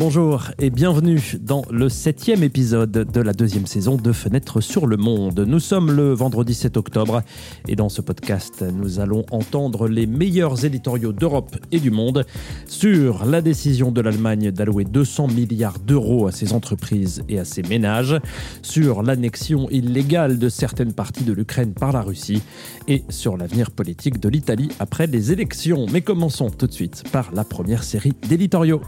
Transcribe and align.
Bonjour 0.00 0.44
et 0.58 0.70
bienvenue 0.70 1.20
dans 1.42 1.62
le 1.70 1.90
septième 1.90 2.42
épisode 2.42 2.90
de 2.90 3.20
la 3.20 3.34
deuxième 3.34 3.66
saison 3.66 3.96
de 3.96 4.12
Fenêtre 4.12 4.62
sur 4.62 4.86
le 4.86 4.96
Monde. 4.96 5.40
Nous 5.40 5.60
sommes 5.60 5.92
le 5.92 6.14
vendredi 6.14 6.54
7 6.54 6.78
octobre 6.78 7.22
et 7.68 7.76
dans 7.76 7.90
ce 7.90 8.00
podcast, 8.00 8.62
nous 8.62 8.98
allons 8.98 9.26
entendre 9.30 9.88
les 9.88 10.06
meilleurs 10.06 10.64
éditoriaux 10.64 11.12
d'Europe 11.12 11.54
et 11.70 11.80
du 11.80 11.90
monde 11.90 12.24
sur 12.66 13.26
la 13.26 13.42
décision 13.42 13.92
de 13.92 14.00
l'Allemagne 14.00 14.50
d'allouer 14.50 14.84
200 14.84 15.28
milliards 15.28 15.78
d'euros 15.78 16.26
à 16.28 16.32
ses 16.32 16.54
entreprises 16.54 17.22
et 17.28 17.38
à 17.38 17.44
ses 17.44 17.62
ménages, 17.62 18.18
sur 18.62 19.02
l'annexion 19.02 19.68
illégale 19.68 20.38
de 20.38 20.48
certaines 20.48 20.94
parties 20.94 21.24
de 21.24 21.34
l'Ukraine 21.34 21.74
par 21.74 21.92
la 21.92 22.00
Russie 22.00 22.42
et 22.88 23.04
sur 23.10 23.36
l'avenir 23.36 23.70
politique 23.70 24.18
de 24.18 24.30
l'Italie 24.30 24.70
après 24.78 25.06
les 25.06 25.30
élections. 25.30 25.84
Mais 25.92 26.00
commençons 26.00 26.48
tout 26.48 26.68
de 26.68 26.72
suite 26.72 27.04
par 27.12 27.34
la 27.34 27.44
première 27.44 27.84
série 27.84 28.14
d'éditoriaux. 28.30 28.80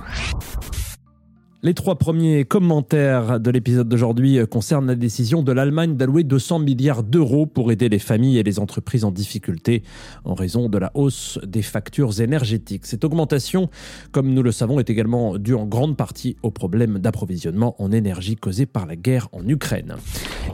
Les 1.64 1.74
trois 1.74 1.94
premiers 1.94 2.44
commentaires 2.44 3.38
de 3.38 3.48
l'épisode 3.48 3.88
d'aujourd'hui 3.88 4.40
concernent 4.50 4.88
la 4.88 4.96
décision 4.96 5.44
de 5.44 5.52
l'Allemagne 5.52 5.94
d'allouer 5.94 6.24
200 6.24 6.58
milliards 6.58 7.04
d'euros 7.04 7.46
pour 7.46 7.70
aider 7.70 7.88
les 7.88 8.00
familles 8.00 8.38
et 8.38 8.42
les 8.42 8.58
entreprises 8.58 9.04
en 9.04 9.12
difficulté 9.12 9.84
en 10.24 10.34
raison 10.34 10.68
de 10.68 10.76
la 10.76 10.90
hausse 10.94 11.38
des 11.46 11.62
factures 11.62 12.20
énergétiques. 12.20 12.84
Cette 12.84 13.04
augmentation, 13.04 13.70
comme 14.10 14.34
nous 14.34 14.42
le 14.42 14.50
savons, 14.50 14.80
est 14.80 14.90
également 14.90 15.38
due 15.38 15.54
en 15.54 15.64
grande 15.64 15.96
partie 15.96 16.34
aux 16.42 16.50
problèmes 16.50 16.98
d'approvisionnement 16.98 17.80
en 17.80 17.92
énergie 17.92 18.34
causés 18.34 18.66
par 18.66 18.86
la 18.86 18.96
guerre 18.96 19.28
en 19.30 19.46
Ukraine. 19.46 19.94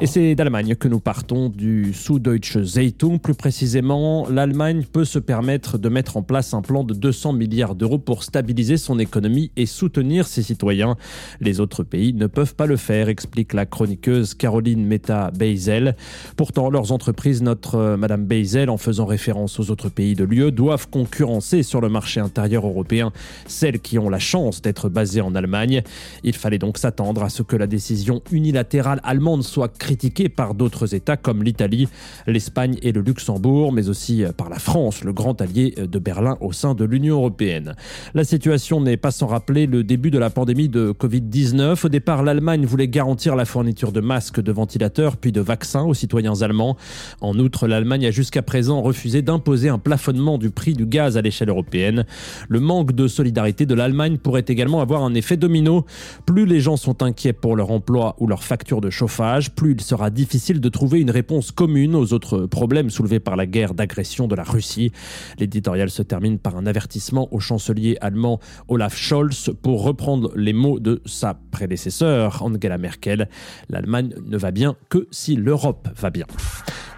Et 0.03 0.07
c'est 0.07 0.35
d'Allemagne 0.35 0.75
que 0.75 0.89
nous 0.89 1.01
partons 1.01 1.49
du 1.49 1.95
Süddeutsche 1.95 2.63
Zeitung. 2.63 3.19
Plus 3.19 3.35
précisément, 3.35 4.29
l'Allemagne 4.29 4.85
peut 4.85 5.07
se 5.07 5.19
permettre 5.19 5.79
de 5.79 5.89
mettre 5.89 6.19
en 6.19 6.23
place 6.23 6.53
un 6.53 6.61
plan 6.61 6.85
de 6.85 6.93
200 6.93 7.33
milliards 7.33 7.75
d'euros 7.75 7.99
pour 7.99 8.25
stabiliser 8.25 8.77
son 8.77 8.99
économie 8.99 9.51
et 9.57 9.65
soutenir 9.65 10.27
ses 10.27 10.43
citoyens 10.43 10.98
les 11.41 11.61
autres 11.61 11.83
pays 11.83 12.15
ne 12.15 12.27
peuvent 12.27 12.55
pas 12.55 12.67
le 12.67 12.77
faire, 12.77 13.09
explique 13.09 13.53
la 13.53 13.67
chroniqueuse 13.67 14.35
Caroline 14.35 14.85
Meta 14.85 15.31
Beisel. 15.31 15.97
Pourtant, 16.37 16.71
leurs 16.71 16.93
entreprises, 16.93 17.43
notre 17.43 17.77
euh, 17.77 17.97
Madame 17.97 18.25
Beisel, 18.25 18.71
en 18.71 18.77
faisant 18.77 19.07
référence 19.07 19.59
aux 19.61 19.71
autres 19.71 19.89
pays 19.89 20.15
de 20.15 20.25
l'UE, 20.25 20.53
doivent 20.53 20.89
concurrencer 20.89 21.63
sur 21.63 21.81
le 21.81 21.89
marché 21.89 22.21
intérieur 22.21 22.67
européen 22.67 23.13
celles 23.47 23.81
qui 23.81 23.99
ont 23.99 24.09
la 24.09 24.19
chance 24.19 24.63
d'être 24.63 24.89
basées 24.89 25.21
en 25.21 25.35
Allemagne. 25.35 25.83
Il 26.25 26.35
fallait 26.35 26.59
donc 26.59 26.79
s'attendre 26.79 27.23
à 27.23 27.29
ce 27.29 27.43
que 27.43 27.57
la 27.57 27.67
décision 27.67 28.23
unilatérale 28.33 29.01
allemande 29.05 29.43
soit 29.43 29.77
critiquée 29.77 30.29
par 30.29 30.55
d'autres 30.55 30.95
États 30.95 31.17
comme 31.17 31.43
l'Italie, 31.43 31.89
l'Espagne 32.27 32.77
et 32.83 32.93
le 32.93 33.01
Luxembourg, 33.01 33.73
mais 33.73 33.89
aussi 33.89 34.25
par 34.37 34.49
la 34.49 34.59
France, 34.59 35.05
le 35.05 35.13
grand 35.13 35.41
allié 35.41 35.75
de 35.77 35.99
Berlin 35.99 36.37
au 36.41 36.53
sein 36.53 36.75
de 36.75 36.85
l'Union 36.85 37.17
européenne. 37.17 37.75
La 38.15 38.25
situation 38.25 38.81
n'est 38.81 38.97
pas 38.97 39.11
sans 39.11 39.27
rappeler 39.27 39.67
le 39.67 39.85
début 39.85 40.11
de 40.11 40.19
la 40.19 40.31
pandémie 40.31 40.69
de 40.69 40.88
Covid-19. 40.93 41.87
Au 41.87 41.89
départ, 41.89 42.23
l'Allemagne 42.23 42.67
voulait 42.67 42.89
garantir 42.89 43.37
la 43.37 43.45
fourniture 43.45 43.93
de 43.93 44.01
masques, 44.01 44.41
de 44.41 44.53
ventilateurs, 44.53 45.17
puis 45.17 45.33
de 45.33 45.41
vaccins 45.41 45.85
aux 45.85 45.95
citoyens 45.95 46.43
allemands. 46.43 46.77
En 47.21 47.39
outre, 47.39 47.67
l'Allemagne 47.67 48.07
a 48.07 48.11
jusqu'à 48.11 48.43
présent 48.43 48.83
refusé 48.83 49.23
d'imposer 49.23 49.69
un 49.69 49.79
plafonnement 49.79 50.39
du 50.39 50.51
prix 50.51 50.75
du 50.75 50.87
gaz 50.87 51.17
à 51.17 51.23
l'échelle 51.23 51.49
européenne. 51.49 52.05
Le 52.49 52.61
manque 52.61 52.93
de 52.93 53.09
solidarité 53.09 53.67
de 53.67 53.75
l'Allemagne 53.75 54.19
pourrait 54.19 54.45
également 54.49 54.81
avoir 54.81 55.03
un 55.03 55.15
effet 55.15 55.37
domino. 55.37 55.85
Plus 56.27 56.47
les 56.47 56.61
gens 56.61 56.77
sont 56.77 57.03
inquiets 57.03 57.33
pour 57.33 57.57
leur 57.57 57.71
emploi 57.71 58.17
ou 58.19 58.27
leur 58.27 58.45
facture 58.45 58.81
de 58.81 58.91
chauffage, 58.91 59.55
plus 59.55 59.73
il 59.73 59.81
sera 59.81 60.11
difficile 60.11 60.61
de 60.61 60.69
trouver 60.69 61.01
une 61.01 61.11
réponse 61.11 61.53
commune 61.53 61.95
aux 61.95 62.13
autres 62.13 62.47
problèmes 62.47 62.91
soulevés 62.91 63.21
par 63.21 63.37
la 63.37 63.47
guerre 63.47 63.75
d'agression 63.75 64.27
de 64.27 64.35
la 64.35 64.45
Russie. 64.45 64.93
L'éditorial 65.39 65.91
se 65.91 66.03
termine 66.03 66.39
par 66.39 66.57
un 66.57 66.67
avertissement 66.67 67.29
au 67.33 67.41
chancelier 67.41 67.97
allemand 68.01 68.41
Olaf 68.69 68.97
Scholz 68.97 69.51
pour 69.63 69.83
reprendre 69.83 70.33
les 70.37 70.53
mots 70.53 70.78
de 70.79 71.01
sa 71.05 71.35
prédécesseur, 71.51 72.43
Angela 72.43 72.79
Merkel. 72.79 73.29
L'Allemagne 73.69 74.15
ne 74.25 74.37
va 74.37 74.51
bien 74.51 74.77
que 74.89 75.07
si 75.11 75.37
l'Europe 75.37 75.89
va 75.97 76.11
bien. 76.11 76.27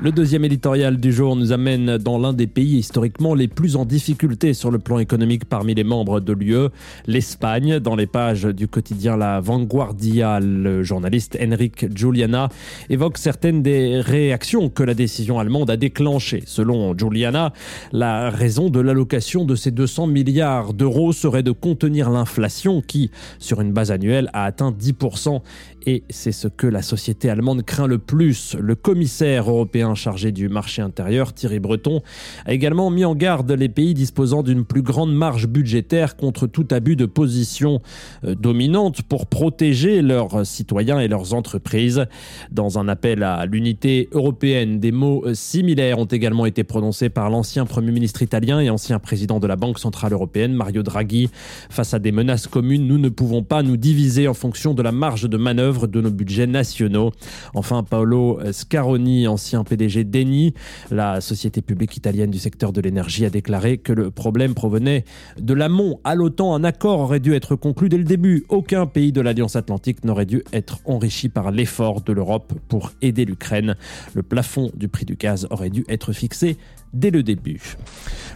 Le 0.03 0.13
deuxième 0.13 0.47
éditorial 0.47 0.97
du 0.97 1.13
jour 1.13 1.37
nous 1.37 1.53
amène 1.53 1.99
dans 1.99 2.19
l'un 2.19 2.33
des 2.33 2.47
pays 2.47 2.79
historiquement 2.79 3.35
les 3.35 3.49
plus 3.49 3.77
en 3.77 3.85
difficulté 3.85 4.55
sur 4.55 4.71
le 4.71 4.79
plan 4.79 4.99
économique 4.99 5.45
parmi 5.45 5.75
les 5.75 5.85
membres 5.85 6.21
de 6.21 6.33
l'UE, 6.33 6.71
l'Espagne. 7.07 7.81
Dans 7.81 7.97
les 7.97 8.07
pages 8.07 8.45
du 8.45 8.67
quotidien 8.67 9.19
La 9.19 9.41
Vanguardia, 9.41 10.41
le 10.41 10.83
journaliste 10.83 11.37
Enric 11.39 11.95
Giuliana 11.95 12.49
évoque 12.89 13.19
certaines 13.19 13.63
des 13.63 14.01
réactions 14.01 14.71
que 14.71 14.83
la 14.83 14.95
décision 14.95 15.39
allemande 15.39 15.69
a 15.69 15.77
déclenchées. 15.77 16.45
Selon 16.47 16.97
Giuliana, 16.97 17.53
la 17.93 18.31
raison 18.31 18.71
de 18.71 18.81
l'allocation 18.81 19.45
de 19.45 19.55
ces 19.55 19.71
200 19.71 20.07
milliards 20.07 20.73
d'euros 20.73 21.13
serait 21.13 21.43
de 21.43 21.53
contenir 21.53 22.09
l'inflation 22.09 22.81
qui, 22.81 23.11
sur 23.39 23.61
une 23.61 23.73
base 23.75 23.91
annuelle, 23.91 24.31
a 24.33 24.45
atteint 24.45 24.73
10% 24.73 25.43
et 25.87 26.05
c'est 26.09 26.33
ce 26.33 26.49
que 26.49 26.67
la 26.67 26.81
société 26.81 27.29
allemande 27.29 27.65
craint 27.65 27.87
le 27.87 27.99
plus. 27.99 28.57
Le 28.59 28.75
commissaire 28.75 29.51
européen 29.51 29.90
chargé 29.95 30.33
du 30.33 30.49
marché 30.49 30.83
intérieur, 30.83 31.33
Thierry 31.33 31.59
Breton, 31.59 32.03
a 32.47 32.53
également 32.53 32.91
mis 32.91 33.05
en 33.05 33.15
garde 33.15 33.51
les 33.53 33.69
pays 33.69 33.95
disposant 33.95 34.43
d'une 34.43 34.65
plus 34.65 34.83
grande 34.83 35.15
marge 35.15 35.47
budgétaire 35.47 36.17
contre 36.17 36.47
tout 36.47 36.67
abus 36.71 36.97
de 36.97 37.07
position 37.07 37.81
euh, 38.25 38.35
dominante 38.35 39.03
pour 39.03 39.27
protéger 39.27 40.03
leurs 40.03 40.47
citoyens 40.47 41.01
et 41.01 41.09
leurs 41.09 41.35
entreprises. 41.35 42.07
Dans 42.51 42.79
un 42.79 42.89
appel 42.89 43.23
à 43.23 43.47
l'unité 43.47 44.09
européenne, 44.13 44.81
des 44.81 44.93
mots 44.93 45.25
euh, 45.27 45.35
similaires 45.35 45.99
ont 45.99 46.05
également 46.05 46.47
été 46.47 46.65
prononcés 46.65 47.09
par 47.09 47.31
l'ancien 47.31 47.67
Premier 47.67 47.93
ministre 47.93 48.23
italien 48.23 48.61
et 48.61 48.71
ancien 48.71 48.99
président 48.99 49.41
de 49.41 49.47
la 49.47 49.57
Banque 49.57 49.79
Centrale 49.79 50.13
Européenne, 50.13 50.53
Mario 50.53 50.83
Draghi. 50.83 51.31
Face 51.69 51.95
à 51.95 51.99
des 51.99 52.13
menaces 52.13 52.47
communes, 52.47 52.87
nous 52.87 52.99
ne 52.99 53.09
pouvons 53.09 53.43
pas 53.43 53.63
nous 53.63 53.77
diviser 53.77 54.29
en 54.29 54.35
fonction 54.35 54.75
de 54.75 54.83
la 54.83 54.93
marge 54.93 55.29
de 55.29 55.37
manœuvre 55.37 55.87
de 55.87 56.01
nos 56.01 56.11
budgets 56.11 56.47
nationaux. 56.47 57.13
Enfin, 57.55 57.83
Paolo 57.83 58.41
Scaroni, 58.53 59.27
ancien 59.27 59.65
PDG 59.81 60.05
d'Eni, 60.05 60.55
la 60.91 61.21
société 61.21 61.63
publique 61.63 61.97
italienne 61.97 62.31
du 62.31 62.39
secteur 62.39 62.73
de 62.73 62.81
l'énergie, 62.81 63.25
a 63.25 63.31
déclaré 63.31 63.79
que 63.79 63.93
le 63.93 64.11
problème 64.11 64.55
provenait 64.55 65.05
de 65.41 65.55
l'amont. 65.55 66.01
À 66.05 66.15
l'OTAN, 66.15 66.55
un 66.55 66.65
accord 66.65 67.01
aurait 67.01 67.21
dû 67.21 67.35
être 67.35 67.57
conclu 67.57 67.89
dès 67.89 67.97
le 67.97 68.05
début. 68.05 68.45
Aucun 68.51 68.87
pays 68.87 69.13
de 69.13 69.23
l'Alliance 69.23 69.57
Atlantique 69.57 70.05
n'aurait 70.05 70.27
dû 70.27 70.43
être 70.53 70.81
enrichi 70.85 71.31
par 71.31 71.51
l'effort 71.51 72.03
de 72.03 72.13
l'Europe 72.13 72.53
pour 72.69 72.93
aider 73.01 73.25
l'Ukraine. 73.25 73.77
Le 74.15 74.23
plafond 74.23 74.71
du 74.75 74.89
prix 74.89 75.07
du 75.07 75.17
gaz 75.17 75.47
aurait 75.51 75.71
dû 75.71 75.85
être 75.89 76.13
fixé 76.13 76.59
dès 76.93 77.11
le 77.11 77.23
début. 77.23 77.77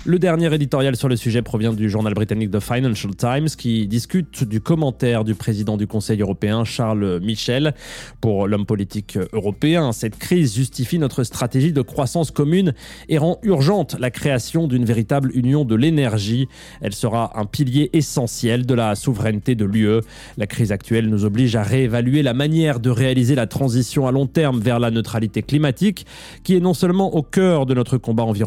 Le 0.07 0.19
dernier 0.19 0.53
éditorial 0.55 0.97
sur 0.97 1.09
le 1.09 1.17
sujet 1.17 1.41
provient 1.41 1.73
du 1.73 1.89
journal 1.89 2.13
britannique 2.13 2.51
The 2.51 2.61
Financial 2.61 3.17
Times 3.17 3.49
qui 3.57 3.89
discute 3.89 4.45
du 4.45 4.61
commentaire 4.61 5.25
du 5.25 5.35
président 5.35 5.79
du 5.79 5.87
Conseil 5.87 6.21
européen 6.21 6.63
Charles 6.65 7.21
Michel. 7.23 7.75
Pour 8.21 8.47
l'homme 8.47 8.67
politique 8.67 9.19
européen, 9.33 9.93
cette 9.93 10.19
crise 10.19 10.55
justifie 10.55 10.99
notre 10.99 11.25
stratégie 11.25 11.73
de 11.73 11.81
croissance 11.81 12.31
commune 12.31 12.75
et 13.09 13.17
rend 13.17 13.39
urgente 13.45 13.97
la 13.99 14.11
création 14.11 14.67
d'une 14.69 14.85
véritable 14.85 15.31
union 15.35 15.65
de 15.65 15.75
l'énergie. 15.75 16.49
Elle 16.83 16.95
sera 16.95 17.39
un 17.41 17.47
pilier 17.47 17.89
essentiel 17.95 18.67
de 18.67 18.75
la 18.75 18.97
souveraineté 18.97 19.55
de 19.55 19.65
l'UE. 19.65 20.03
La 20.37 20.47
crise 20.47 20.71
actuelle 20.71 21.09
nous 21.09 21.25
oblige 21.25 21.57
à 21.57 21.63
réévaluer 21.63 22.23
la 22.23 22.35
manière 22.35 22.79
de 22.79 22.91
réaliser 22.91 23.35
la 23.35 23.47
transition 23.47 24.07
à 24.07 24.13
long 24.13 24.27
terme 24.27 24.61
vers 24.61 24.81
la 24.81 24.91
neutralité 24.91 25.41
climatique 25.41 26.05
qui 26.43 26.55
est 26.55 26.61
non 26.61 26.75
seulement 26.75 27.15
au 27.15 27.23
cœur 27.23 27.65
de 27.65 27.73
notre 27.73 27.97
combat 27.97 28.25
environnemental 28.25 28.44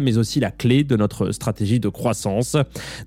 mais 0.00 0.18
aussi 0.18 0.40
la 0.40 0.50
clé 0.50 0.84
de 0.84 0.96
notre 0.96 1.32
stratégie 1.32 1.80
de 1.80 1.88
croissance. 1.88 2.56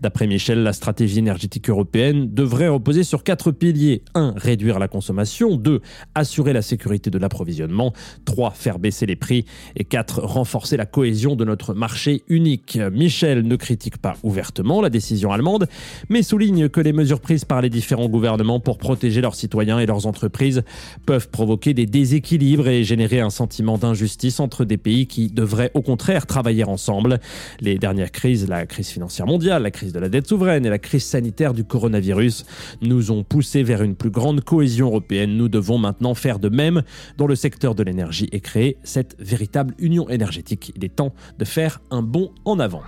D'après 0.01 0.27
Michel, 0.27 0.63
la 0.63 0.73
stratégie 0.73 1.19
énergétique 1.19 1.69
européenne 1.69 2.29
devrait 2.33 2.67
reposer 2.67 3.03
sur 3.03 3.23
quatre 3.23 3.51
piliers. 3.51 4.01
1. 4.15 4.33
Réduire 4.35 4.79
la 4.79 4.87
consommation. 4.87 5.55
2. 5.55 5.81
Assurer 6.15 6.53
la 6.53 6.61
sécurité 6.61 7.09
de 7.09 7.17
l'approvisionnement. 7.17 7.93
3. 8.25 8.51
Faire 8.51 8.79
baisser 8.79 9.05
les 9.05 9.15
prix. 9.15 9.45
Et 9.75 9.83
4. 9.83 10.21
Renforcer 10.21 10.77
la 10.77 10.85
cohésion 10.85 11.35
de 11.35 11.45
notre 11.45 11.73
marché 11.73 12.23
unique. 12.27 12.79
Michel 12.91 13.47
ne 13.47 13.55
critique 13.55 13.97
pas 13.97 14.15
ouvertement 14.23 14.81
la 14.81 14.89
décision 14.89 15.31
allemande, 15.31 15.67
mais 16.09 16.23
souligne 16.23 16.69
que 16.69 16.81
les 16.81 16.93
mesures 16.93 17.19
prises 17.19 17.45
par 17.45 17.61
les 17.61 17.69
différents 17.69 18.09
gouvernements 18.09 18.59
pour 18.59 18.77
protéger 18.77 19.21
leurs 19.21 19.35
citoyens 19.35 19.79
et 19.79 19.85
leurs 19.85 20.05
entreprises 20.05 20.63
peuvent 21.05 21.29
provoquer 21.29 21.73
des 21.73 21.85
déséquilibres 21.85 22.67
et 22.67 22.83
générer 22.83 23.19
un 23.19 23.29
sentiment 23.29 23.77
d'injustice 23.77 24.39
entre 24.39 24.65
des 24.65 24.77
pays 24.77 25.07
qui 25.07 25.27
devraient 25.27 25.71
au 25.73 25.81
contraire 25.81 26.25
travailler 26.33 26.63
ensemble. 26.63 27.19
Les 27.59 27.77
dernières 27.77 28.11
crises, 28.11 28.47
la 28.49 28.65
crise 28.65 28.87
financière 28.87 29.27
mondiale, 29.27 29.61
la 29.61 29.69
crise 29.69 29.93
de 29.93 29.99
la 29.99 30.09
dette 30.09 30.27
souveraine 30.27 30.65
et 30.65 30.69
la 30.69 30.79
crise 30.79 31.03
sanitaire 31.05 31.53
du 31.53 31.63
coronavirus, 31.63 32.45
nous 32.81 33.11
ont 33.11 33.23
poussé 33.23 33.61
vers 33.61 33.83
une 33.83 33.95
plus 33.95 34.09
grande 34.09 34.41
cohésion 34.41 34.87
européenne. 34.87 35.37
Nous 35.37 35.47
devons 35.47 35.77
maintenant 35.77 36.15
faire 36.15 36.39
de 36.39 36.49
même 36.49 36.81
dans 37.17 37.27
le 37.27 37.35
secteur 37.35 37.75
de 37.75 37.83
l'énergie 37.83 38.29
et 38.31 38.39
créer 38.39 38.77
cette 38.83 39.15
véritable 39.19 39.75
union 39.77 40.09
énergétique. 40.09 40.73
Il 40.75 40.83
est 40.83 40.95
temps 40.95 41.13
de 41.37 41.45
faire 41.45 41.81
un 41.91 42.01
bond 42.01 42.31
en 42.45 42.59
avant. 42.59 42.81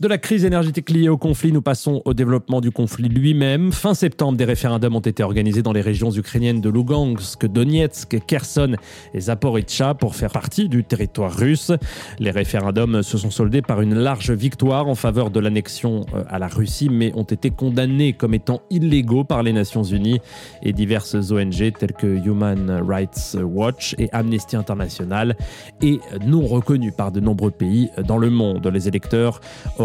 De 0.00 0.08
la 0.08 0.18
crise 0.18 0.44
énergétique 0.44 0.90
liée 0.90 1.08
au 1.08 1.18
conflit, 1.18 1.52
nous 1.52 1.62
passons 1.62 2.02
au 2.04 2.14
développement 2.14 2.60
du 2.60 2.72
conflit 2.72 3.08
lui-même. 3.08 3.70
Fin 3.70 3.94
septembre, 3.94 4.36
des 4.36 4.44
référendums 4.44 4.96
ont 4.96 5.00
été 5.00 5.22
organisés 5.22 5.62
dans 5.62 5.72
les 5.72 5.82
régions 5.82 6.10
ukrainiennes 6.10 6.60
de 6.60 6.70
Lugansk, 6.70 7.46
Donetsk, 7.46 8.18
Kherson 8.26 8.74
et 9.14 9.20
Zaporizhzhia 9.20 9.94
pour 9.94 10.16
faire 10.16 10.30
partie 10.30 10.68
du 10.68 10.82
territoire 10.82 11.32
russe. 11.32 11.70
Les 12.18 12.32
référendums 12.32 13.02
se 13.02 13.16
sont 13.16 13.30
soldés 13.30 13.62
par 13.62 13.80
une 13.80 13.94
large 13.94 14.32
victoire 14.32 14.88
en 14.88 14.96
faveur 14.96 15.30
de 15.30 15.38
l'annexion 15.38 16.04
euh, 16.14 16.24
à 16.28 16.40
la 16.40 16.48
Russie, 16.48 16.88
mais 16.90 17.12
ont 17.14 17.22
été 17.22 17.50
condamnés 17.50 18.12
comme 18.12 18.34
étant 18.34 18.62
illégaux 18.70 19.24
par 19.24 19.44
les 19.44 19.52
Nations 19.52 19.84
Unies 19.84 20.20
et 20.64 20.72
diverses 20.72 21.14
ONG 21.30 21.74
telles 21.78 21.92
que 21.92 22.06
Human 22.26 22.82
Rights 22.88 23.36
Watch 23.40 23.94
et 23.98 24.08
Amnesty 24.12 24.56
International 24.56 25.36
et 25.80 26.00
non 26.26 26.44
reconnus 26.44 26.94
par 26.96 27.12
de 27.12 27.20
nombreux 27.20 27.52
pays 27.52 27.90
dans 28.04 28.18
le 28.18 28.30
monde. 28.30 28.66
Les 28.66 28.88
électeurs 28.88 29.40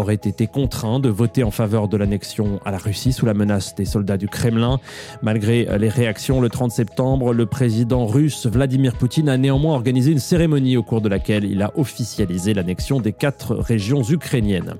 aurait 0.08 0.14
été 0.14 0.46
contraint 0.46 1.00
de 1.00 1.10
voter 1.10 1.44
en 1.44 1.50
faveur 1.50 1.86
de 1.86 1.98
l'annexion 1.98 2.60
à 2.64 2.70
la 2.70 2.78
Russie 2.78 3.12
sous 3.12 3.26
la 3.26 3.34
menace 3.34 3.74
des 3.74 3.84
soldats 3.84 4.16
du 4.16 4.26
Kremlin. 4.26 4.80
Malgré 5.20 5.68
les 5.78 5.90
réactions, 5.90 6.40
le 6.40 6.48
30 6.48 6.72
septembre, 6.72 7.34
le 7.34 7.44
président 7.44 8.06
russe 8.06 8.46
Vladimir 8.46 8.94
Poutine 8.94 9.28
a 9.28 9.36
néanmoins 9.36 9.74
organisé 9.74 10.10
une 10.10 10.18
cérémonie 10.18 10.78
au 10.78 10.82
cours 10.82 11.02
de 11.02 11.10
laquelle 11.10 11.44
il 11.44 11.60
a 11.60 11.72
officialisé 11.76 12.54
l'annexion 12.54 13.00
des 13.00 13.12
quatre 13.12 13.54
régions 13.54 14.02
ukrainiennes. 14.02 14.76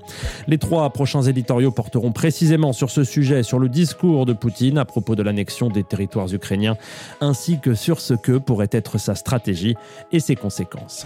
Les 0.47 0.57
trois 0.57 0.89
prochains 0.89 1.21
éditoriaux 1.21 1.69
porteront 1.69 2.11
précisément 2.11 2.73
sur 2.73 2.89
ce 2.89 3.03
sujet, 3.03 3.43
sur 3.43 3.59
le 3.59 3.69
discours 3.69 4.25
de 4.25 4.33
Poutine 4.33 4.79
à 4.79 4.85
propos 4.85 5.15
de 5.15 5.21
l'annexion 5.21 5.69
des 5.69 5.83
territoires 5.83 6.33
ukrainiens, 6.33 6.75
ainsi 7.21 7.59
que 7.59 7.75
sur 7.75 8.01
ce 8.01 8.15
que 8.15 8.39
pourrait 8.39 8.69
être 8.71 8.97
sa 8.97 9.13
stratégie 9.13 9.75
et 10.11 10.19
ses 10.19 10.35
conséquences. 10.35 11.05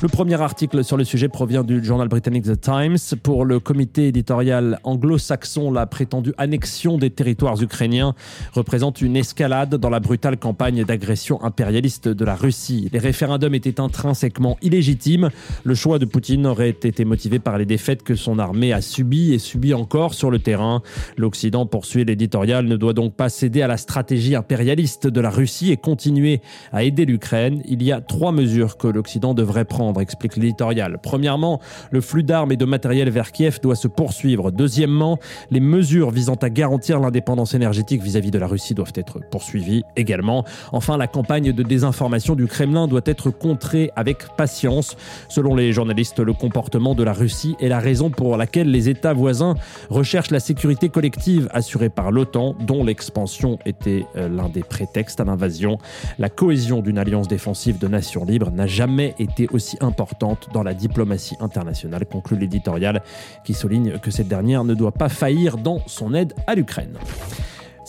Le 0.00 0.08
premier 0.08 0.40
article 0.40 0.82
sur 0.82 0.96
le 0.96 1.04
sujet 1.04 1.28
provient 1.28 1.62
du 1.62 1.84
journal 1.84 2.08
britannique 2.08 2.44
The 2.44 2.58
Times. 2.58 2.96
Pour 3.22 3.39
le 3.44 3.60
comité 3.60 4.08
éditorial 4.08 4.78
anglo-saxon, 4.84 5.70
la 5.70 5.86
prétendue 5.86 6.32
annexion 6.38 6.98
des 6.98 7.10
territoires 7.10 7.60
ukrainiens 7.62 8.14
représente 8.52 9.00
une 9.00 9.16
escalade 9.16 9.74
dans 9.76 9.90
la 9.90 10.00
brutale 10.00 10.36
campagne 10.36 10.84
d'agression 10.84 11.42
impérialiste 11.42 12.08
de 12.08 12.24
la 12.24 12.34
Russie. 12.34 12.88
Les 12.92 12.98
référendums 12.98 13.54
étaient 13.54 13.80
intrinsèquement 13.80 14.56
illégitimes. 14.62 15.30
Le 15.64 15.74
choix 15.74 15.98
de 15.98 16.04
Poutine 16.04 16.46
aurait 16.46 16.70
été 16.70 17.04
motivé 17.04 17.38
par 17.38 17.58
les 17.58 17.66
défaites 17.66 18.02
que 18.02 18.14
son 18.14 18.38
armée 18.38 18.72
a 18.72 18.80
subies 18.80 19.32
et 19.32 19.38
subit 19.38 19.74
encore 19.74 20.14
sur 20.14 20.30
le 20.30 20.38
terrain. 20.38 20.82
L'Occident, 21.16 21.66
poursuit 21.66 22.04
l'éditorial, 22.04 22.66
ne 22.66 22.76
doit 22.76 22.92
donc 22.92 23.14
pas 23.14 23.28
céder 23.28 23.62
à 23.62 23.66
la 23.66 23.76
stratégie 23.76 24.34
impérialiste 24.34 25.06
de 25.06 25.20
la 25.20 25.30
Russie 25.30 25.70
et 25.70 25.76
continuer 25.76 26.40
à 26.72 26.82
aider 26.82 27.04
l'Ukraine. 27.04 27.62
Il 27.66 27.82
y 27.82 27.92
a 27.92 28.00
trois 28.00 28.32
mesures 28.32 28.76
que 28.76 28.88
l'Occident 28.88 29.34
devrait 29.34 29.64
prendre 29.64 30.00
explique 30.00 30.36
l'éditorial. 30.36 30.98
Premièrement, 31.02 31.60
le 31.90 32.00
flux 32.00 32.22
d'armes 32.22 32.52
et 32.52 32.56
de 32.56 32.64
matériel 32.64 33.10
vers 33.10 33.29
Kiev 33.32 33.60
doit 33.62 33.76
se 33.76 33.88
poursuivre. 33.88 34.50
Deuxièmement, 34.50 35.18
les 35.50 35.60
mesures 35.60 36.10
visant 36.10 36.34
à 36.34 36.50
garantir 36.50 37.00
l'indépendance 37.00 37.54
énergétique 37.54 38.02
vis-à-vis 38.02 38.30
de 38.30 38.38
la 38.38 38.46
Russie 38.46 38.74
doivent 38.74 38.92
être 38.94 39.20
poursuivies 39.30 39.82
également. 39.96 40.44
Enfin, 40.72 40.96
la 40.96 41.06
campagne 41.06 41.52
de 41.52 41.62
désinformation 41.62 42.34
du 42.34 42.46
Kremlin 42.46 42.88
doit 42.88 43.00
être 43.04 43.30
contrée 43.30 43.90
avec 43.96 44.18
patience. 44.36 44.96
Selon 45.28 45.54
les 45.54 45.72
journalistes, 45.72 46.20
le 46.20 46.32
comportement 46.32 46.94
de 46.94 47.02
la 47.02 47.12
Russie 47.12 47.56
est 47.60 47.68
la 47.68 47.80
raison 47.80 48.10
pour 48.10 48.36
laquelle 48.36 48.70
les 48.70 48.88
États 48.88 49.12
voisins 49.12 49.54
recherchent 49.88 50.30
la 50.30 50.40
sécurité 50.40 50.88
collective 50.88 51.48
assurée 51.52 51.88
par 51.88 52.10
l'OTAN, 52.10 52.54
dont 52.60 52.84
l'expansion 52.84 53.58
était 53.66 54.04
euh, 54.16 54.28
l'un 54.28 54.48
des 54.48 54.62
prétextes 54.62 55.20
à 55.20 55.24
l'invasion. 55.24 55.78
La 56.18 56.28
cohésion 56.28 56.80
d'une 56.80 56.98
alliance 56.98 57.28
défensive 57.28 57.78
de 57.78 57.88
nations 57.88 58.24
libres 58.24 58.50
n'a 58.50 58.66
jamais 58.66 59.14
été 59.18 59.48
aussi 59.52 59.76
importante 59.80 60.48
dans 60.52 60.62
la 60.62 60.74
diplomatie 60.74 61.36
internationale, 61.40 62.06
conclut 62.06 62.38
l'éditorial 62.38 63.02
qui 63.44 63.54
souligne 63.54 63.98
que 63.98 64.10
cette 64.10 64.28
dernière 64.28 64.64
ne 64.64 64.74
doit 64.74 64.92
pas 64.92 65.08
faillir 65.08 65.56
dans 65.56 65.80
son 65.86 66.14
aide 66.14 66.34
à 66.46 66.54
l'Ukraine. 66.54 66.96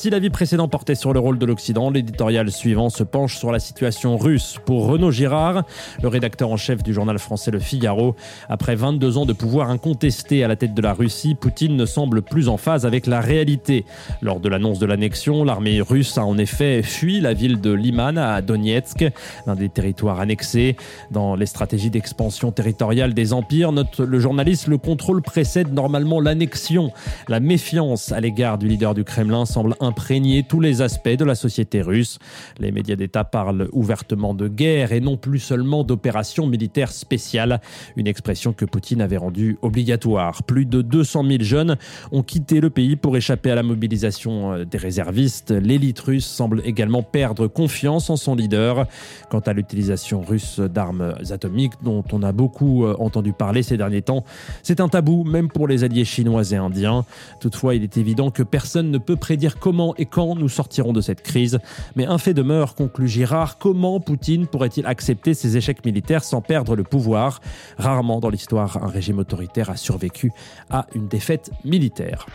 Si 0.01 0.09
l'avis 0.09 0.31
précédent 0.31 0.67
portait 0.67 0.95
sur 0.95 1.13
le 1.13 1.19
rôle 1.19 1.37
de 1.37 1.45
l'Occident, 1.45 1.91
l'éditorial 1.91 2.49
suivant 2.49 2.89
se 2.89 3.03
penche 3.03 3.37
sur 3.37 3.51
la 3.51 3.59
situation 3.59 4.17
russe. 4.17 4.55
Pour 4.65 4.87
Renaud 4.87 5.11
Girard, 5.11 5.63
le 6.01 6.07
rédacteur 6.07 6.49
en 6.49 6.57
chef 6.57 6.81
du 6.81 6.91
journal 6.91 7.19
français 7.19 7.51
Le 7.51 7.59
Figaro, 7.59 8.15
après 8.49 8.73
22 8.73 9.19
ans 9.19 9.27
de 9.27 9.33
pouvoir 9.33 9.69
incontesté 9.69 10.43
à 10.43 10.47
la 10.47 10.55
tête 10.55 10.73
de 10.73 10.81
la 10.81 10.93
Russie, 10.93 11.35
Poutine 11.35 11.75
ne 11.75 11.85
semble 11.85 12.23
plus 12.23 12.49
en 12.49 12.57
phase 12.57 12.87
avec 12.87 13.05
la 13.05 13.21
réalité. 13.21 13.85
Lors 14.23 14.39
de 14.39 14.49
l'annonce 14.49 14.79
de 14.79 14.87
l'annexion, 14.87 15.43
l'armée 15.43 15.81
russe 15.81 16.17
a 16.17 16.25
en 16.25 16.39
effet 16.39 16.81
fui 16.81 17.19
la 17.19 17.33
ville 17.33 17.61
de 17.61 17.71
Liman 17.71 18.17
à 18.17 18.41
Donetsk, 18.41 19.05
l'un 19.45 19.53
des 19.53 19.69
territoires 19.69 20.19
annexés. 20.19 20.77
Dans 21.11 21.35
les 21.35 21.45
stratégies 21.45 21.91
d'expansion 21.91 22.51
territoriale 22.51 23.13
des 23.13 23.33
empires, 23.33 23.71
note 23.71 23.99
le 23.99 24.19
journaliste, 24.19 24.65
le 24.65 24.79
contrôle 24.79 25.21
précède 25.21 25.71
normalement 25.71 26.19
l'annexion. 26.19 26.91
La 27.27 27.39
méfiance 27.39 28.11
à 28.11 28.19
l'égard 28.19 28.57
du 28.57 28.67
leader 28.67 28.95
du 28.95 29.03
Kremlin 29.03 29.45
semble 29.45 29.75
imprégner 29.91 30.43
tous 30.43 30.61
les 30.61 30.81
aspects 30.81 31.09
de 31.09 31.25
la 31.25 31.35
société 31.35 31.81
russe. 31.81 32.17
Les 32.59 32.71
médias 32.71 32.95
d'État 32.95 33.25
parlent 33.25 33.67
ouvertement 33.73 34.33
de 34.33 34.47
guerre 34.47 34.93
et 34.93 35.01
non 35.01 35.17
plus 35.17 35.39
seulement 35.39 35.83
d'opérations 35.83 36.47
militaires 36.47 36.93
spéciales, 36.93 37.59
une 37.97 38.07
expression 38.07 38.53
que 38.53 38.63
Poutine 38.63 39.01
avait 39.01 39.17
rendue 39.17 39.57
obligatoire. 39.61 40.43
Plus 40.43 40.65
de 40.65 40.81
200 40.81 41.25
000 41.27 41.43
jeunes 41.43 41.75
ont 42.13 42.23
quitté 42.23 42.61
le 42.61 42.69
pays 42.69 42.95
pour 42.95 43.17
échapper 43.17 43.51
à 43.51 43.55
la 43.55 43.63
mobilisation 43.63 44.53
euh, 44.53 44.63
des 44.63 44.77
réservistes. 44.77 45.51
L'élite 45.51 45.99
russe 45.99 46.25
semble 46.25 46.61
également 46.63 47.03
perdre 47.03 47.47
confiance 47.47 48.09
en 48.09 48.15
son 48.15 48.35
leader. 48.35 48.87
Quant 49.29 49.39
à 49.39 49.51
l'utilisation 49.51 50.21
russe 50.21 50.61
d'armes 50.61 51.15
atomiques, 51.31 51.73
dont 51.83 52.05
on 52.13 52.23
a 52.23 52.31
beaucoup 52.31 52.85
euh, 52.85 52.95
entendu 52.97 53.33
parler 53.33 53.61
ces 53.61 53.75
derniers 53.75 54.03
temps, 54.03 54.23
c'est 54.63 54.79
un 54.79 54.87
tabou 54.87 55.25
même 55.25 55.49
pour 55.49 55.67
les 55.67 55.83
alliés 55.83 56.05
chinois 56.05 56.49
et 56.51 56.55
indiens. 56.55 57.03
Toutefois, 57.41 57.75
il 57.75 57.83
est 57.83 57.97
évident 57.97 58.31
que 58.31 58.43
personne 58.43 58.89
ne 58.89 58.97
peut 58.97 59.17
prédire 59.17 59.59
comment 59.59 59.80
et 59.97 60.05
quand 60.05 60.35
nous 60.35 60.49
sortirons 60.49 60.93
de 60.93 61.01
cette 61.01 61.21
crise. 61.21 61.59
Mais 61.95 62.05
un 62.05 62.17
fait 62.17 62.33
demeure, 62.33 62.75
conclut 62.75 63.07
Girard, 63.07 63.57
comment 63.57 63.99
Poutine 63.99 64.47
pourrait-il 64.47 64.85
accepter 64.85 65.33
ses 65.33 65.57
échecs 65.57 65.83
militaires 65.85 66.23
sans 66.23 66.41
perdre 66.41 66.75
le 66.75 66.83
pouvoir? 66.83 67.41
Rarement 67.77 68.19
dans 68.19 68.29
l'histoire, 68.29 68.83
un 68.83 68.87
régime 68.87 69.19
autoritaire 69.19 69.69
a 69.69 69.77
survécu 69.77 70.31
à 70.69 70.85
une 70.95 71.07
défaite 71.07 71.51
militaire. 71.65 72.25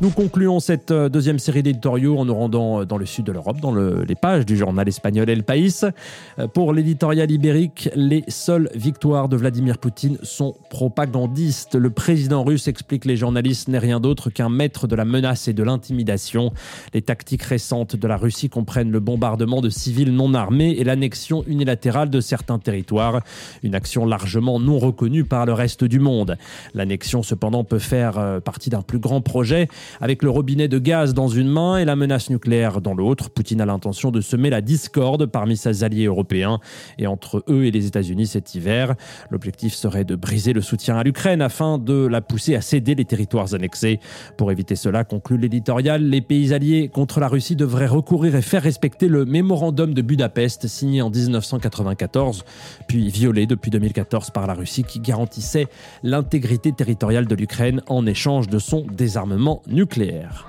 Nous 0.00 0.10
concluons 0.10 0.60
cette 0.60 0.90
euh, 0.90 1.08
deuxième 1.08 1.38
série 1.38 1.62
d'éditoriaux 1.62 2.18
en 2.18 2.24
nous 2.24 2.34
rendant 2.34 2.80
euh, 2.80 2.84
dans 2.84 2.98
le 2.98 3.06
sud 3.06 3.24
de 3.24 3.32
l'Europe, 3.32 3.60
dans 3.60 3.74
les 3.74 4.14
pages 4.14 4.46
du 4.46 4.56
journal 4.56 4.88
espagnol 4.88 5.28
El 5.28 5.44
País. 5.44 5.80
Euh, 6.38 6.46
pour 6.48 6.72
l'éditorial 6.72 7.30
ibérique, 7.30 7.88
les 7.94 8.24
seules 8.28 8.70
victoires 8.74 9.28
de 9.28 9.36
Vladimir 9.36 9.78
Poutine 9.78 10.18
sont 10.22 10.54
propagandistes. 10.70 11.74
Le 11.74 11.90
président 11.90 12.44
russe 12.44 12.68
explique 12.68 13.04
les 13.04 13.16
journalistes 13.16 13.68
n'est 13.68 13.78
rien 13.78 14.00
d'autre 14.00 14.30
qu'un 14.30 14.48
maître 14.48 14.86
de 14.86 14.96
la 14.96 15.04
menace 15.04 15.48
et 15.48 15.52
de 15.52 15.62
l'intimidation. 15.62 16.52
Les 16.94 17.02
tactiques 17.02 17.42
récentes 17.42 17.96
de 17.96 18.08
la 18.08 18.16
Russie 18.16 18.48
comprennent 18.48 18.90
le 18.90 19.00
bombardement 19.00 19.60
de 19.60 19.68
civils 19.68 20.14
non 20.14 20.34
armés 20.34 20.76
et 20.78 20.84
l'annexion 20.84 21.44
unilatérale 21.46 22.10
de 22.10 22.20
certains 22.20 22.58
territoires, 22.58 23.20
une 23.62 23.74
action 23.74 24.06
largement 24.06 24.58
non 24.60 24.78
reconnue 24.78 25.24
par 25.24 25.46
le 25.46 25.52
reste 25.52 25.84
du 25.84 26.00
monde. 26.00 26.36
L'annexion 26.74 27.22
cependant 27.22 27.64
peut 27.64 27.78
faire 27.78 28.18
euh, 28.18 28.40
partie 28.40 28.70
d'un 28.70 28.82
plus 28.82 28.98
grand 28.98 29.20
projet, 29.20 29.68
avec 30.00 30.22
le 30.22 30.30
robinet 30.30 30.68
de 30.68 30.78
gaz 30.78 31.14
dans 31.14 31.28
une 31.28 31.48
main 31.48 31.78
et 31.78 31.84
la 31.84 31.96
menace 31.96 32.30
nucléaire 32.30 32.80
dans 32.80 32.94
l'autre. 32.94 33.30
Poutine 33.30 33.60
a 33.60 33.66
l'intention 33.66 34.10
de 34.10 34.20
semer 34.20 34.50
la 34.50 34.60
discorde 34.60 35.26
parmi 35.26 35.56
ses 35.56 35.84
alliés 35.84 36.06
européens 36.06 36.60
et 36.98 37.06
entre 37.06 37.44
eux 37.48 37.64
et 37.64 37.70
les 37.70 37.86
États-Unis 37.86 38.26
cet 38.26 38.54
hiver. 38.54 38.94
L'objectif 39.30 39.74
serait 39.74 40.04
de 40.04 40.14
briser 40.14 40.52
le 40.52 40.60
soutien 40.60 40.96
à 40.96 41.02
l'Ukraine 41.02 41.42
afin 41.42 41.78
de 41.78 42.06
la 42.06 42.20
pousser 42.20 42.54
à 42.54 42.60
céder 42.60 42.94
les 42.94 43.04
territoires 43.04 43.54
annexés. 43.54 44.00
Pour 44.36 44.52
éviter 44.52 44.76
cela, 44.76 45.04
conclut 45.04 45.38
l'éditorial, 45.38 46.02
les 46.02 46.20
pays 46.20 46.52
alliés 46.52 46.67
contre 46.92 47.20
la 47.20 47.28
Russie 47.28 47.56
devrait 47.56 47.86
recourir 47.86 48.34
et 48.34 48.42
faire 48.42 48.62
respecter 48.62 49.08
le 49.08 49.24
mémorandum 49.24 49.94
de 49.94 50.02
Budapest 50.02 50.66
signé 50.66 51.02
en 51.02 51.10
1994, 51.10 52.44
puis 52.86 53.08
violé 53.08 53.46
depuis 53.46 53.70
2014 53.70 54.30
par 54.30 54.46
la 54.46 54.54
Russie 54.54 54.84
qui 54.84 55.00
garantissait 55.00 55.68
l'intégrité 56.02 56.72
territoriale 56.72 57.26
de 57.26 57.34
l'Ukraine 57.34 57.82
en 57.88 58.06
échange 58.06 58.48
de 58.48 58.58
son 58.58 58.86
désarmement 58.90 59.62
nucléaire. 59.66 60.46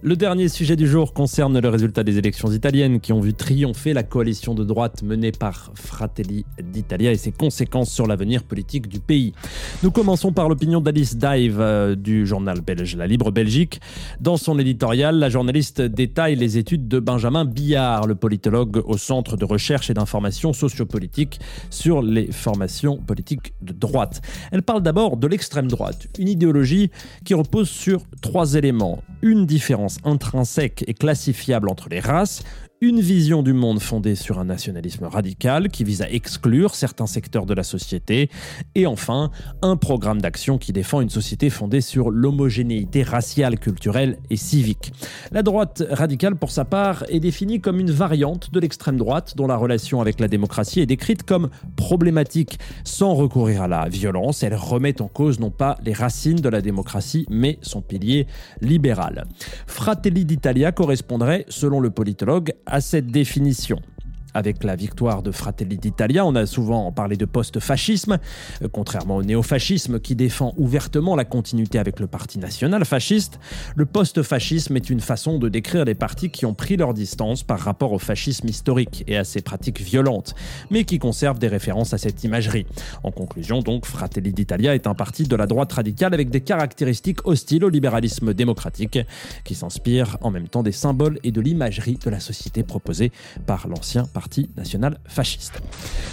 Le 0.00 0.14
dernier 0.14 0.46
sujet 0.46 0.76
du 0.76 0.86
jour 0.86 1.12
concerne 1.12 1.58
le 1.58 1.68
résultat 1.68 2.04
des 2.04 2.18
élections 2.18 2.52
italiennes 2.52 3.00
qui 3.00 3.12
ont 3.12 3.18
vu 3.18 3.34
triompher 3.34 3.94
la 3.94 4.04
coalition 4.04 4.54
de 4.54 4.62
droite 4.62 5.02
menée 5.02 5.32
par 5.32 5.72
Fratelli 5.74 6.46
d'Italia 6.62 7.10
et 7.10 7.16
ses 7.16 7.32
conséquences 7.32 7.90
sur 7.90 8.06
l'avenir 8.06 8.44
politique 8.44 8.86
du 8.86 9.00
pays. 9.00 9.32
Nous 9.82 9.90
commençons 9.90 10.30
par 10.30 10.48
l'opinion 10.48 10.80
d'Alice 10.80 11.16
Dive 11.16 11.58
euh, 11.58 11.96
du 11.96 12.28
journal 12.28 12.60
belge 12.60 12.94
La 12.94 13.08
Libre 13.08 13.32
Belgique. 13.32 13.80
Dans 14.20 14.36
son 14.36 14.60
éditorial, 14.60 15.18
la 15.18 15.30
journaliste 15.30 15.82
détaille 15.82 16.36
les 16.36 16.58
études 16.58 16.86
de 16.86 17.00
Benjamin 17.00 17.44
Billard, 17.44 18.06
le 18.06 18.14
politologue 18.14 18.80
au 18.86 18.98
Centre 18.98 19.36
de 19.36 19.44
recherche 19.44 19.90
et 19.90 19.94
d'information 19.94 20.52
sociopolitique 20.52 21.40
sur 21.70 22.02
les 22.02 22.30
formations 22.30 22.98
politiques 22.98 23.52
de 23.62 23.72
droite. 23.72 24.22
Elle 24.52 24.62
parle 24.62 24.84
d'abord 24.84 25.16
de 25.16 25.26
l'extrême 25.26 25.66
droite, 25.66 26.06
une 26.20 26.28
idéologie 26.28 26.92
qui 27.24 27.34
repose 27.34 27.68
sur 27.68 28.02
trois 28.22 28.54
éléments. 28.54 29.02
Une 29.22 29.44
différence 29.44 29.87
intrinsèque 30.04 30.84
et 30.86 30.94
classifiable 30.94 31.68
entre 31.68 31.88
les 31.88 32.00
races, 32.00 32.42
une 32.80 33.00
vision 33.00 33.42
du 33.42 33.52
monde 33.52 33.80
fondée 33.80 34.14
sur 34.14 34.38
un 34.38 34.44
nationalisme 34.44 35.04
radical 35.04 35.68
qui 35.68 35.82
vise 35.82 36.00
à 36.00 36.10
exclure 36.10 36.76
certains 36.76 37.08
secteurs 37.08 37.44
de 37.44 37.52
la 37.54 37.64
société, 37.64 38.30
et 38.76 38.86
enfin 38.86 39.32
un 39.62 39.76
programme 39.76 40.20
d'action 40.20 40.58
qui 40.58 40.72
défend 40.72 41.00
une 41.00 41.10
société 41.10 41.50
fondée 41.50 41.80
sur 41.80 42.10
l'homogénéité 42.10 43.02
raciale, 43.02 43.58
culturelle 43.58 44.18
et 44.30 44.36
civique. 44.36 44.92
La 45.32 45.42
droite 45.42 45.82
radicale, 45.90 46.36
pour 46.36 46.52
sa 46.52 46.64
part, 46.64 47.04
est 47.08 47.18
définie 47.18 47.60
comme 47.60 47.80
une 47.80 47.90
variante 47.90 48.52
de 48.52 48.60
l'extrême 48.60 48.96
droite 48.96 49.34
dont 49.36 49.48
la 49.48 49.56
relation 49.56 50.00
avec 50.00 50.20
la 50.20 50.28
démocratie 50.28 50.80
est 50.80 50.86
décrite 50.86 51.24
comme 51.24 51.50
problématique 51.74 52.60
sans 52.84 53.14
recourir 53.14 53.62
à 53.62 53.68
la 53.68 53.88
violence. 53.88 54.44
Elle 54.44 54.54
remet 54.54 55.02
en 55.02 55.08
cause 55.08 55.40
non 55.40 55.50
pas 55.50 55.76
les 55.84 55.92
racines 55.92 56.40
de 56.40 56.48
la 56.48 56.60
démocratie, 56.60 57.26
mais 57.28 57.58
son 57.60 57.80
pilier 57.80 58.28
libéral. 58.60 59.26
Fratelli 59.66 60.24
d'Italia 60.24 60.70
correspondrait, 60.70 61.44
selon 61.48 61.80
le 61.80 61.90
politologue, 61.90 62.52
à 62.68 62.80
cette 62.80 63.06
définition. 63.06 63.80
Avec 64.34 64.62
la 64.62 64.76
victoire 64.76 65.22
de 65.22 65.30
Fratelli 65.30 65.78
d'Italia, 65.78 66.24
on 66.24 66.34
a 66.34 66.44
souvent 66.44 66.92
parlé 66.92 67.16
de 67.16 67.24
post-fascisme, 67.24 68.18
euh, 68.62 68.68
contrairement 68.70 69.16
au 69.16 69.22
néofascisme 69.22 70.00
qui 70.00 70.14
défend 70.14 70.52
ouvertement 70.58 71.16
la 71.16 71.24
continuité 71.24 71.78
avec 71.78 71.98
le 71.98 72.06
parti 72.06 72.38
national 72.38 72.84
fasciste. 72.84 73.40
Le 73.74 73.86
post-fascisme 73.86 74.76
est 74.76 74.90
une 74.90 75.00
façon 75.00 75.38
de 75.38 75.48
décrire 75.48 75.86
les 75.86 75.94
partis 75.94 76.30
qui 76.30 76.44
ont 76.44 76.52
pris 76.52 76.76
leur 76.76 76.92
distance 76.92 77.42
par 77.42 77.58
rapport 77.58 77.92
au 77.92 77.98
fascisme 77.98 78.48
historique 78.48 79.02
et 79.06 79.16
à 79.16 79.24
ses 79.24 79.40
pratiques 79.40 79.80
violentes, 79.80 80.34
mais 80.70 80.84
qui 80.84 80.98
conservent 80.98 81.38
des 81.38 81.48
références 81.48 81.94
à 81.94 81.98
cette 81.98 82.22
imagerie. 82.22 82.66
En 83.02 83.10
conclusion, 83.10 83.60
donc, 83.60 83.86
Fratelli 83.86 84.32
d'Italia 84.32 84.74
est 84.74 84.86
un 84.86 84.94
parti 84.94 85.24
de 85.24 85.36
la 85.36 85.46
droite 85.46 85.72
radicale 85.72 86.12
avec 86.12 86.28
des 86.28 86.42
caractéristiques 86.42 87.26
hostiles 87.26 87.64
au 87.64 87.70
libéralisme 87.70 88.34
démocratique, 88.34 88.98
qui 89.44 89.54
s'inspire 89.54 90.18
en 90.20 90.30
même 90.30 90.48
temps 90.48 90.62
des 90.62 90.72
symboles 90.72 91.18
et 91.24 91.32
de 91.32 91.40
l'imagerie 91.40 91.98
de 92.04 92.10
la 92.10 92.20
société 92.20 92.62
proposée 92.62 93.10
par 93.46 93.68
l'ancien 93.68 94.04
Parti 94.04 94.17
national 94.56 94.98
fasciste. 95.06 95.60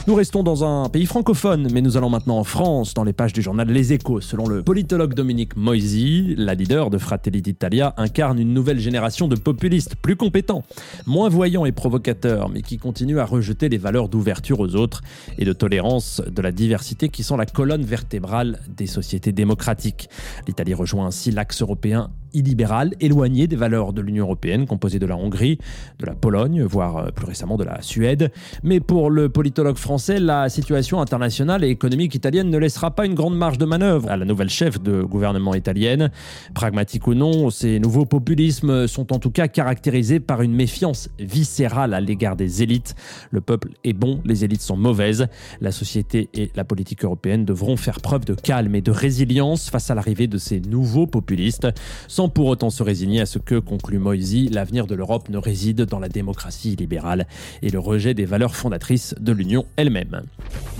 Nous 0.07 0.15
restons 0.15 0.43
dans 0.43 0.63
un 0.63 0.89
pays 0.89 1.05
francophone, 1.05 1.67
mais 1.73 1.81
nous 1.81 1.97
allons 1.97 2.09
maintenant 2.09 2.37
en 2.37 2.43
France, 2.43 2.93
dans 2.93 3.03
les 3.03 3.13
pages 3.13 3.33
du 3.33 3.41
journal 3.41 3.67
Les 3.67 3.93
Échos. 3.93 4.21
Selon 4.21 4.47
le 4.47 4.61
politologue 4.61 5.13
Dominique 5.13 5.55
Moisy, 5.55 6.35
la 6.37 6.53
leader 6.53 6.89
de 6.89 6.97
Fratelli 6.97 7.41
d'Italia 7.41 7.93
incarne 7.97 8.39
une 8.39 8.53
nouvelle 8.53 8.79
génération 8.79 9.27
de 9.27 9.35
populistes 9.35 9.95
plus 9.95 10.15
compétents, 10.15 10.63
moins 11.07 11.29
voyants 11.29 11.65
et 11.65 11.71
provocateurs, 11.71 12.49
mais 12.49 12.61
qui 12.61 12.77
continuent 12.77 13.19
à 13.19 13.25
rejeter 13.25 13.69
les 13.69 13.77
valeurs 13.77 14.09
d'ouverture 14.09 14.59
aux 14.59 14.75
autres 14.75 15.01
et 15.37 15.45
de 15.45 15.53
tolérance 15.53 16.21
de 16.25 16.41
la 16.41 16.51
diversité 16.51 17.09
qui 17.09 17.23
sont 17.23 17.37
la 17.37 17.45
colonne 17.45 17.83
vertébrale 17.83 18.59
des 18.67 18.87
sociétés 18.87 19.31
démocratiques. 19.31 20.09
L'Italie 20.47 20.73
rejoint 20.73 21.07
ainsi 21.07 21.31
l'axe 21.31 21.61
européen 21.61 22.11
illibéral, 22.35 22.93
éloigné 22.99 23.47
des 23.47 23.55
valeurs 23.55 23.93
de 23.93 24.01
l'Union 24.01 24.25
européenne, 24.25 24.67
composée 24.67 24.99
de 24.99 25.05
la 25.05 25.15
Hongrie, 25.15 25.57
de 25.99 26.05
la 26.05 26.13
Pologne, 26.13 26.63
voire 26.63 26.97
euh, 26.97 27.11
plus 27.11 27.25
récemment 27.25 27.57
de 27.57 27.63
la 27.63 27.81
Suède. 27.81 28.31
Mais 28.63 28.79
pour 28.79 29.09
le 29.09 29.29
politologue 29.29 29.77
français, 29.77 30.19
la 30.19 30.49
situation 30.49 31.01
internationale 31.01 31.63
et 31.63 31.69
économique 31.69 32.13
italienne 32.13 32.49
ne 32.49 32.57
laissera 32.57 32.91
pas 32.91 33.05
une 33.05 33.15
grande 33.15 33.37
marge 33.37 33.57
de 33.57 33.65
manœuvre 33.65 34.11
à 34.11 34.17
la 34.17 34.25
nouvelle 34.25 34.49
chef 34.49 34.81
de 34.81 35.01
gouvernement 35.01 35.55
italienne. 35.55 36.11
Pragmatique 36.53 37.07
ou 37.07 37.13
non, 37.13 37.49
ces 37.49 37.79
nouveaux 37.79 38.05
populismes 38.05 38.87
sont 38.87 39.13
en 39.13 39.19
tout 39.19 39.31
cas 39.31 39.47
caractérisés 39.47 40.19
par 40.19 40.41
une 40.41 40.53
méfiance 40.53 41.09
viscérale 41.19 41.93
à 41.93 42.01
l'égard 42.01 42.35
des 42.35 42.61
élites. 42.61 42.95
Le 43.31 43.41
peuple 43.41 43.69
est 43.83 43.93
bon, 43.93 44.21
les 44.25 44.43
élites 44.43 44.61
sont 44.61 44.77
mauvaises. 44.77 45.27
La 45.61 45.71
société 45.71 46.29
et 46.33 46.51
la 46.55 46.63
politique 46.63 47.03
européenne 47.03 47.45
devront 47.45 47.77
faire 47.77 48.01
preuve 48.01 48.25
de 48.25 48.33
calme 48.33 48.75
et 48.75 48.81
de 48.81 48.91
résilience 48.91 49.69
face 49.69 49.89
à 49.89 49.95
l'arrivée 49.95 50.27
de 50.27 50.37
ces 50.37 50.59
nouveaux 50.59 51.07
populistes, 51.07 51.67
sans 52.07 52.24
pour 52.29 52.47
autant 52.47 52.69
se 52.69 52.83
résigner 52.83 53.21
à 53.21 53.25
ce 53.25 53.39
que, 53.39 53.59
conclut 53.59 53.99
Moisy, 53.99 54.49
l'avenir 54.49 54.87
de 54.87 54.95
l'Europe 54.95 55.29
ne 55.29 55.37
réside 55.37 55.81
dans 55.81 55.99
la 55.99 56.09
démocratie 56.09 56.75
libérale 56.75 57.27
et 57.61 57.69
le 57.69 57.79
rejet 57.79 58.13
des 58.13 58.25
valeurs 58.25 58.55
fondatrices 58.55 59.15
de 59.19 59.31
l'Union 59.31 59.65
elle-même. 59.77 60.21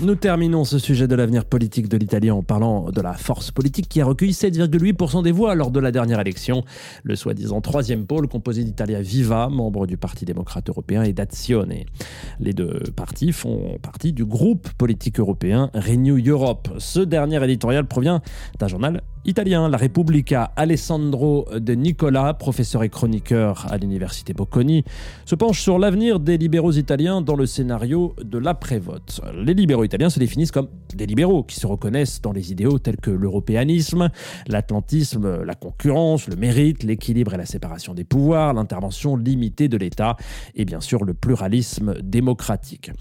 Nous 0.00 0.14
terminons 0.14 0.64
ce 0.64 0.78
sujet 0.78 1.08
de 1.08 1.14
l'avenir 1.14 1.44
politique 1.44 1.88
de 1.88 1.96
l'Italie 1.96 2.30
en 2.30 2.42
parlant 2.42 2.90
de 2.90 3.00
la 3.00 3.14
force 3.14 3.50
politique 3.50 3.88
qui 3.88 4.00
a 4.00 4.04
recueilli 4.04 4.32
7,8% 4.32 5.22
des 5.22 5.32
voix 5.32 5.54
lors 5.54 5.70
de 5.70 5.80
la 5.80 5.90
dernière 5.90 6.20
élection. 6.20 6.64
Le 7.02 7.16
soi-disant 7.16 7.60
troisième 7.60 8.06
pôle 8.06 8.28
composé 8.28 8.64
d'Italia 8.64 9.00
Viva, 9.00 9.48
membre 9.48 9.86
du 9.86 9.96
Parti 9.96 10.24
démocrate 10.24 10.68
européen, 10.68 11.02
et 11.02 11.12
d'Azione. 11.12 11.84
Les 12.40 12.52
deux 12.52 12.82
partis 12.94 13.32
font 13.32 13.78
partie 13.82 14.12
du 14.12 14.24
groupe 14.24 14.68
politique 14.78 15.20
européen 15.20 15.70
Renew 15.74 16.18
Europe. 16.26 16.68
Ce 16.78 17.00
dernier 17.00 17.42
éditorial 17.44 17.86
provient 17.86 18.20
d'un 18.58 18.68
journal 18.68 19.02
italien, 19.26 19.68
La 19.68 19.76
Repubblica. 19.76 20.52
Alessandro 20.56 21.46
De 21.58 21.74
Nicola, 21.74 22.32
professeur 22.34 22.84
et 22.84 22.88
chroniqueur 22.88 23.66
à 23.70 23.76
l'université 23.76 24.32
Bocconi, 24.32 24.84
se 25.24 25.34
penche 25.34 25.60
sur 25.60 25.78
l'avenir 25.78 26.20
des 26.20 26.38
libéraux 26.38 26.72
italiens 26.72 27.20
dans 27.20 27.34
le 27.34 27.44
scénario 27.44 28.14
de 28.22 28.38
l'après-vote. 28.38 29.20
Les 29.34 29.54
libéraux 29.54 29.84
italiens 29.84 30.10
se 30.10 30.20
définissent 30.20 30.52
comme 30.52 30.68
des 30.94 31.06
libéraux 31.06 31.42
qui 31.42 31.56
se 31.56 31.66
reconnaissent 31.66 32.22
dans 32.22 32.32
les 32.32 32.52
idéaux 32.52 32.78
tels 32.78 32.98
que 32.98 33.10
l'européanisme, 33.10 34.10
l'atlantisme, 34.46 35.42
la 35.42 35.54
concurrence, 35.54 36.28
le 36.28 36.36
mérite, 36.36 36.84
l'équilibre 36.84 37.34
et 37.34 37.38
la 37.38 37.46
séparation 37.46 37.94
des 37.94 38.04
pouvoirs, 38.04 38.54
l'intervention 38.54 39.16
limitée 39.16 39.68
de 39.68 39.76
l'État 39.76 40.16
et 40.54 40.64
bien 40.64 40.80
sûr 40.80 41.04
le 41.04 41.14
pluralisme 41.14 41.94
démocratique. 42.00 42.92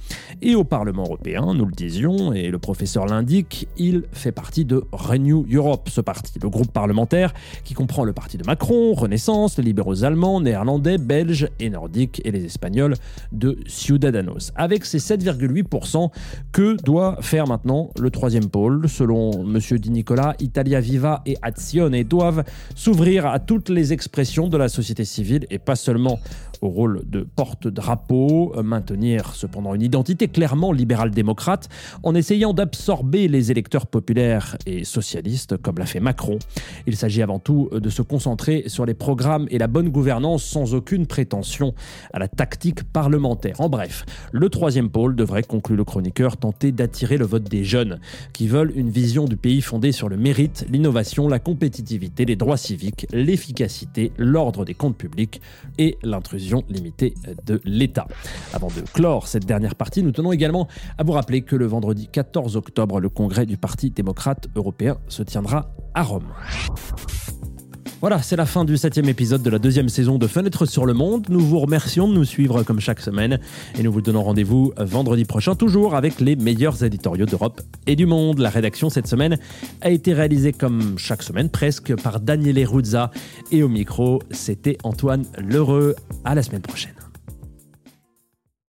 Et 0.41 0.55
au 0.55 0.63
Parlement 0.63 1.03
européen, 1.03 1.53
nous 1.53 1.65
le 1.65 1.72
disions, 1.72 2.34
et 2.34 2.50
le 2.50 2.58
professeur 2.58 3.05
l'indique, 3.05 3.67
il 3.77 4.03
fait 4.12 4.32
partie 4.32 4.65
de 4.65 4.84
Renew 4.91 5.46
Europe, 5.51 5.89
ce 5.89 6.01
le 6.41 6.50
groupe 6.50 6.72
parlementaire 6.72 7.34
qui 7.63 7.74
comprend 7.74 8.03
le 8.03 8.13
parti 8.13 8.38
de 8.38 8.43
Macron, 8.45 8.93
Renaissance, 8.93 9.57
les 9.57 9.63
libéraux 9.63 10.03
allemands, 10.03 10.41
néerlandais, 10.41 10.98
belges 10.98 11.50
et 11.60 11.69
nordiques 11.69 12.22
et 12.25 12.31
les 12.31 12.45
espagnols 12.45 12.95
de 13.31 13.57
Ciudadanos. 13.67 14.51
Avec 14.55 14.86
ces 14.86 15.00
7,8%, 15.00 16.10
que 16.51 16.81
doit 16.81 17.17
faire 17.22 17.48
maintenant 17.48 17.89
le 18.00 18.10
troisième 18.10 18.50
pôle? 18.50 18.88
Selon 18.89 19.31
M. 19.43 19.60
Di 19.77 19.89
Nicola, 19.89 20.36
Italia 20.39 20.79
Viva 20.79 21.22
et 21.25 21.38
Azione 21.41 22.03
doivent 22.03 22.43
s'ouvrir 22.75 23.25
à 23.25 23.39
toutes 23.39 23.69
les 23.69 23.93
expressions 23.93 24.48
de 24.48 24.57
la 24.57 24.69
société 24.69 25.05
civile 25.05 25.45
et 25.50 25.60
pas 25.60 25.75
seulement 25.75 26.19
au 26.65 26.69
rôle 26.69 27.03
de 27.05 27.22
porte-drapeau, 27.22 28.53
maintenir 28.63 29.34
cependant 29.36 29.74
une 29.74 29.81
identité 29.81 30.27
clairement 30.27 30.72
libérale-démocrate 30.72 31.69
en 32.03 32.15
essayant 32.15 32.53
d'absorber 32.53 33.27
les 33.27 33.51
électeurs 33.51 33.88
populaires 33.88 34.57
et 34.65 34.84
socialistes 34.84 35.57
comme 35.57 35.77
l'a 35.77 35.86
fait 35.86 36.00
Macron. 36.00 36.39
Il 36.88 36.95
s'agit 36.95 37.22
avant 37.22 37.39
tout 37.39 37.69
de 37.72 37.89
se 37.89 38.01
concentrer 38.01 38.63
sur 38.67 38.86
les 38.86 38.93
programmes 38.93 39.48
et 39.51 39.57
la 39.57 39.67
bonne 39.67 39.89
gouvernance 39.89 40.43
sans 40.43 40.74
aucune 40.74 41.05
prétention 41.05 41.74
à 42.13 42.19
la 42.19 42.27
tactique 42.27 42.84
parlementaire. 42.84 43.62
En 43.62 43.69
bref, 43.69 44.05
le 44.31 44.50
troisième 44.50 44.89
pôle 44.89 45.15
devrait, 45.15 45.43
conclut 45.43 45.75
le 45.75 45.84
chroniqueur, 45.84 46.38
tenter 46.38 46.72
d'attirer 46.72 47.17
le 47.17 47.25
vote 47.25 47.43
des 47.43 47.63
jeunes 47.63 48.00
qui 48.34 48.48
veulent 48.48 48.74
une 48.75 48.89
vision 48.89 49.25
du 49.25 49.38
pays 49.38 49.62
fondée 49.62 49.91
sur 49.91 50.10
le 50.10 50.17
mérite, 50.17 50.65
l'innovation, 50.69 51.27
la 51.27 51.39
compétitivité, 51.39 52.25
les 52.25 52.36
droits 52.36 52.57
civiques, 52.57 53.07
l'efficacité, 53.12 54.12
l'ordre 54.17 54.65
des 54.65 54.74
comptes 54.74 54.98
publics 54.98 55.41
et 55.77 55.98
l'intrusion 56.03 56.54
limitée 56.69 57.13
de 57.45 57.59
l'État. 57.65 58.07
Avant 58.53 58.67
de 58.67 58.81
clore 58.93 59.27
cette 59.27 59.45
dernière 59.45 59.75
partie, 59.75 60.03
nous 60.03 60.12
tenons 60.12 60.31
également 60.31 60.67
à 60.97 61.03
vous 61.03 61.12
rappeler 61.12 61.41
que 61.41 61.55
le 61.55 61.65
vendredi 61.65 62.07
14 62.12 62.55
octobre, 62.55 63.00
le 63.00 63.09
congrès 63.09 63.45
du 63.45 63.57
Parti 63.57 63.91
démocrate 63.91 64.47
européen 64.55 64.97
se 65.07 65.24
tiendra 65.24 65.71
à 65.93 66.03
Rome. 66.03 66.27
Voilà, 68.07 68.21
c'est 68.21 68.35
la 68.35 68.45
fin 68.45 68.65
du 68.65 68.77
septième 68.77 69.09
épisode 69.09 69.41
de 69.41 69.50
la 69.50 69.57
deuxième 69.57 69.89
saison 69.89 70.19
de 70.19 70.27
Fenêtre 70.27 70.67
sur 70.67 70.85
le 70.85 70.93
Monde. 70.93 71.25
Nous 71.27 71.39
vous 71.39 71.57
remercions 71.57 72.07
de 72.07 72.13
nous 72.13 72.24
suivre 72.24 72.62
comme 72.62 72.79
chaque 72.79 73.00
semaine 73.00 73.39
et 73.79 73.81
nous 73.81 73.91
vous 73.91 74.01
donnons 74.01 74.21
rendez-vous 74.21 74.74
vendredi 74.77 75.25
prochain, 75.25 75.55
toujours 75.55 75.95
avec 75.95 76.19
les 76.19 76.35
meilleurs 76.35 76.83
éditoriaux 76.83 77.25
d'Europe 77.25 77.62
et 77.88 77.95
du 77.95 78.05
monde. 78.05 78.38
La 78.38 78.51
rédaction 78.51 78.91
cette 78.91 79.07
semaine 79.07 79.39
a 79.81 79.89
été 79.89 80.13
réalisée 80.13 80.53
comme 80.53 81.00
chaque 81.00 81.24
semaine 81.24 81.50
presque 81.50 82.00
par 82.00 82.19
Daniele 82.19 82.63
Ruzza 82.67 83.09
et 83.51 83.63
au 83.63 83.69
micro, 83.69 84.21
c'était 84.29 84.77
Antoine 84.83 85.25
Lheureux. 85.39 85.95
À 86.25 86.35
la 86.35 86.43
semaine 86.43 86.62
prochaine. 86.62 87.04